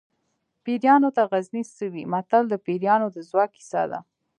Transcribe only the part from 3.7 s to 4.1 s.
ده